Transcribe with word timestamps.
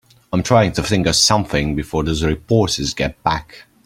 I'm 0.33 0.41
trying 0.41 0.71
to 0.71 0.81
think 0.81 1.05
of 1.05 1.15
something 1.15 1.75
before 1.75 2.03
those 2.03 2.23
reporters 2.23 2.95
get 2.95 3.21
back. 3.21 3.65